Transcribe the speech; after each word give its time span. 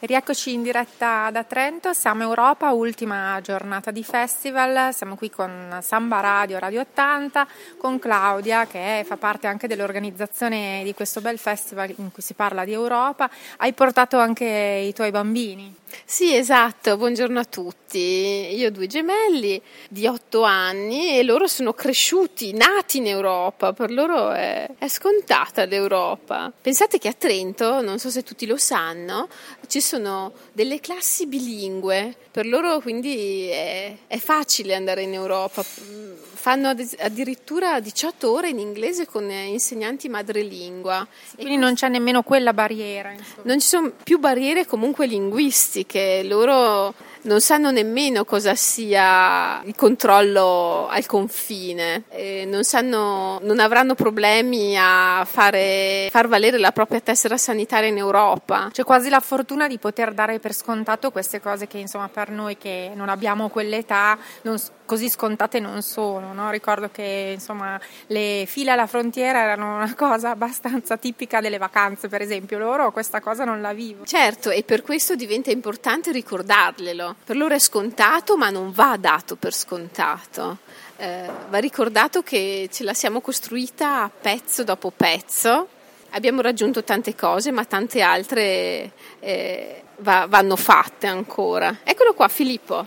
Rieccoci 0.00 0.52
in 0.52 0.62
diretta 0.62 1.28
da 1.32 1.42
Trento, 1.42 1.92
siamo 1.92 2.22
Europa, 2.22 2.70
ultima 2.70 3.40
giornata 3.42 3.90
di 3.90 4.04
festival, 4.04 4.94
siamo 4.94 5.16
qui 5.16 5.28
con 5.28 5.76
Samba 5.82 6.20
Radio, 6.20 6.60
Radio 6.60 6.82
80, 6.82 7.48
con 7.76 7.98
Claudia 7.98 8.64
che 8.68 9.04
fa 9.04 9.16
parte 9.16 9.48
anche 9.48 9.66
dell'organizzazione 9.66 10.82
di 10.84 10.94
questo 10.94 11.20
bel 11.20 11.36
festival 11.36 11.92
in 11.96 12.12
cui 12.12 12.22
si 12.22 12.34
parla 12.34 12.64
di 12.64 12.72
Europa. 12.72 13.28
Hai 13.56 13.72
portato 13.72 14.20
anche 14.20 14.44
i 14.44 14.92
tuoi 14.92 15.10
bambini? 15.10 15.74
Sì, 16.04 16.34
esatto, 16.34 16.96
buongiorno 16.96 17.38
a 17.38 17.44
tutti. 17.44 17.98
Io 17.98 18.68
ho 18.68 18.70
due 18.70 18.86
gemelli 18.86 19.60
di 19.88 20.06
otto 20.06 20.42
anni 20.42 21.18
e 21.18 21.22
loro 21.22 21.46
sono 21.46 21.72
cresciuti, 21.72 22.52
nati 22.52 22.98
in 22.98 23.06
Europa, 23.06 23.72
per 23.72 23.90
loro 23.90 24.32
è, 24.32 24.68
è 24.76 24.88
scontata 24.88 25.64
l'Europa. 25.64 26.52
Pensate 26.60 26.98
che 26.98 27.08
a 27.08 27.12
Trento, 27.12 27.80
non 27.80 27.98
so 27.98 28.10
se 28.10 28.22
tutti 28.22 28.46
lo 28.46 28.56
sanno, 28.56 29.28
ci 29.66 29.80
sono 29.80 30.32
delle 30.52 30.80
classi 30.80 31.26
bilingue, 31.26 32.14
per 32.30 32.46
loro 32.46 32.80
quindi 32.80 33.48
è, 33.48 33.96
è 34.06 34.18
facile 34.18 34.74
andare 34.74 35.02
in 35.02 35.12
Europa. 35.14 35.62
Fanno 35.62 36.68
addirittura 36.68 37.80
18 37.80 38.30
ore 38.30 38.48
in 38.50 38.60
inglese 38.60 39.06
con 39.06 39.28
insegnanti 39.28 40.08
madrelingua. 40.08 41.06
Quindi 41.34 41.56
non 41.56 41.74
c'è 41.74 41.88
nemmeno 41.88 42.22
quella 42.22 42.52
barriera. 42.52 43.10
Insomma. 43.10 43.42
Non 43.42 43.60
ci 43.60 43.66
sono 43.66 43.92
più 44.02 44.18
barriere 44.18 44.66
comunque 44.66 45.06
linguistiche, 45.06 45.77
loro 46.24 46.94
non 47.22 47.40
sanno 47.40 47.70
nemmeno 47.70 48.24
cosa 48.24 48.54
sia 48.54 49.62
il 49.64 49.74
controllo 49.74 50.88
al 50.88 51.06
confine, 51.06 52.04
non, 52.46 52.64
sanno, 52.64 53.38
non, 53.42 53.58
avranno 53.58 53.94
problemi 53.94 54.76
a 54.78 55.24
fare, 55.24 56.08
far 56.10 56.28
valere 56.28 56.58
la 56.58 56.72
propria 56.72 57.00
tessera 57.00 57.36
sanitaria 57.36 57.88
in 57.88 57.98
Europa. 57.98 58.68
C'è 58.72 58.84
quasi 58.84 59.08
la 59.08 59.20
fortuna 59.20 59.66
di 59.66 59.78
poter 59.78 60.12
dare 60.12 60.38
per 60.38 60.52
scontato 60.52 61.10
queste 61.10 61.40
cose 61.40 61.66
che 61.66 61.78
insomma 61.78 62.08
per 62.08 62.30
noi 62.30 62.56
che 62.56 62.92
non 62.94 63.08
abbiamo 63.08 63.48
quell'età 63.48 64.18
non, 64.42 64.58
così 64.84 65.08
scontate 65.10 65.60
non 65.60 65.82
sono. 65.82 66.32
No? 66.32 66.50
Ricordo 66.50 66.88
che 66.90 67.32
insomma 67.34 67.78
le 68.06 68.44
file 68.46 68.70
alla 68.70 68.86
frontiera 68.86 69.42
erano 69.42 69.76
una 69.76 69.94
cosa 69.94 70.30
abbastanza 70.30 70.96
tipica 70.96 71.40
delle 71.40 71.58
vacanze, 71.58 72.08
per 72.08 72.22
esempio, 72.22 72.58
loro 72.58 72.90
questa 72.90 73.20
cosa 73.20 73.44
non 73.44 73.60
la 73.60 73.72
vivono. 73.72 74.06
Certo, 74.06 74.50
e 74.50 74.62
per 74.62 74.82
questo 74.82 75.14
diventa 75.14 75.50
importante 75.50 76.10
ricordarglielo 76.10 77.07
per 77.24 77.36
loro 77.36 77.54
è 77.54 77.58
scontato, 77.58 78.36
ma 78.36 78.50
non 78.50 78.72
va 78.72 78.96
dato 78.98 79.36
per 79.36 79.54
scontato. 79.54 80.58
Eh, 80.96 81.28
va 81.48 81.58
ricordato 81.58 82.22
che 82.22 82.68
ce 82.72 82.84
la 82.84 82.94
siamo 82.94 83.20
costruita 83.20 84.10
pezzo 84.20 84.64
dopo 84.64 84.90
pezzo. 84.90 85.68
Abbiamo 86.10 86.40
raggiunto 86.40 86.82
tante 86.82 87.14
cose, 87.14 87.50
ma 87.50 87.64
tante 87.64 88.00
altre 88.00 88.92
eh, 89.20 89.82
va, 89.98 90.26
vanno 90.28 90.56
fatte 90.56 91.06
ancora. 91.06 91.78
Eccolo 91.84 92.14
qua, 92.14 92.28
Filippo. 92.28 92.86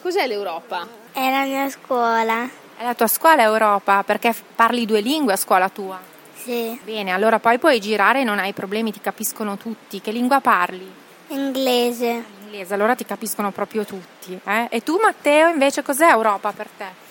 Cos'è 0.00 0.26
l'Europa? 0.26 0.86
È 1.12 1.30
la 1.30 1.44
mia 1.44 1.68
scuola. 1.68 2.48
È 2.76 2.84
la 2.84 2.94
tua 2.94 3.08
scuola 3.08 3.42
Europa? 3.42 4.02
Perché 4.04 4.34
parli 4.54 4.86
due 4.86 5.00
lingue 5.00 5.34
a 5.34 5.36
scuola 5.36 5.68
tua? 5.68 6.00
Sì. 6.34 6.78
Bene, 6.82 7.10
allora 7.10 7.38
poi 7.38 7.58
puoi 7.58 7.78
girare 7.80 8.20
e 8.20 8.24
non 8.24 8.38
hai 8.38 8.54
problemi, 8.54 8.92
ti 8.92 9.00
capiscono 9.00 9.58
tutti. 9.58 10.00
Che 10.00 10.10
lingua 10.10 10.40
parli? 10.40 10.90
Inglese 11.28 12.24
inglese, 12.50 12.74
allora 12.74 12.96
ti 12.96 13.04
capiscono 13.04 13.52
proprio 13.52 13.84
tutti. 13.84 14.38
Eh? 14.44 14.66
E 14.70 14.82
tu 14.82 14.98
Matteo 15.00 15.48
invece 15.48 15.82
cos'è 15.82 16.08
Europa 16.10 16.50
per 16.52 16.66
te? 16.76 17.08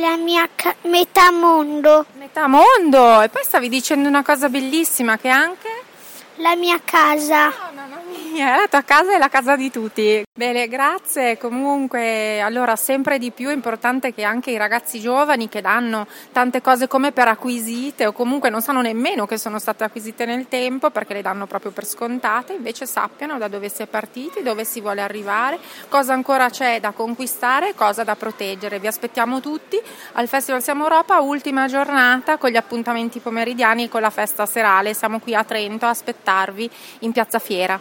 La 0.00 0.16
mia 0.16 0.48
ca- 0.54 0.76
metà 0.82 1.32
mondo. 1.32 2.06
Metà 2.16 2.46
mondo! 2.46 3.20
E 3.20 3.28
poi 3.28 3.42
stavi 3.42 3.68
dicendo 3.68 4.08
una 4.08 4.22
cosa 4.22 4.48
bellissima 4.48 5.18
che 5.18 5.28
anche... 5.28 5.68
La 6.36 6.54
mia 6.54 6.80
casa. 6.82 7.69
Mia, 8.40 8.56
la 8.56 8.68
tua 8.68 8.80
casa 8.80 9.14
è 9.14 9.18
la 9.18 9.28
casa 9.28 9.54
di 9.54 9.70
tutti. 9.70 10.22
Bene, 10.32 10.66
grazie. 10.66 11.36
Comunque, 11.36 12.40
allora, 12.40 12.74
sempre 12.74 13.18
di 13.18 13.32
più 13.32 13.50
è 13.50 13.52
importante 13.52 14.14
che 14.14 14.22
anche 14.22 14.50
i 14.50 14.56
ragazzi 14.56 14.98
giovani 14.98 15.50
che 15.50 15.60
danno 15.60 16.06
tante 16.32 16.62
cose 16.62 16.88
come 16.88 17.12
per 17.12 17.28
acquisite 17.28 18.06
o 18.06 18.12
comunque 18.12 18.48
non 18.48 18.62
sanno 18.62 18.80
nemmeno 18.80 19.26
che 19.26 19.36
sono 19.36 19.58
state 19.58 19.84
acquisite 19.84 20.24
nel 20.24 20.48
tempo 20.48 20.88
perché 20.88 21.12
le 21.12 21.20
danno 21.20 21.46
proprio 21.46 21.70
per 21.70 21.84
scontate, 21.84 22.54
invece 22.54 22.86
sappiano 22.86 23.36
da 23.36 23.48
dove 23.48 23.68
si 23.68 23.82
è 23.82 23.86
partiti, 23.86 24.42
dove 24.42 24.64
si 24.64 24.80
vuole 24.80 25.02
arrivare, 25.02 25.58
cosa 25.90 26.14
ancora 26.14 26.48
c'è 26.48 26.80
da 26.80 26.92
conquistare, 26.92 27.74
cosa 27.74 28.04
da 28.04 28.16
proteggere. 28.16 28.78
Vi 28.78 28.86
aspettiamo 28.86 29.40
tutti 29.40 29.78
al 30.12 30.28
Festival 30.28 30.62
Siamo 30.62 30.84
Europa, 30.84 31.20
ultima 31.20 31.66
giornata 31.66 32.38
con 32.38 32.48
gli 32.48 32.56
appuntamenti 32.56 33.18
pomeridiani 33.18 33.84
e 33.84 33.88
con 33.90 34.00
la 34.00 34.08
festa 34.08 34.46
serale. 34.46 34.94
Siamo 34.94 35.18
qui 35.18 35.34
a 35.34 35.44
Trento 35.44 35.84
a 35.84 35.90
aspettarvi 35.90 36.70
in 37.00 37.12
Piazza 37.12 37.38
Fiera. 37.38 37.78